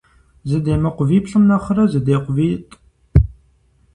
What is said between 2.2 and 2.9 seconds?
витӀ.